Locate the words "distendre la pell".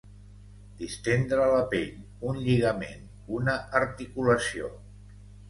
0.77-1.91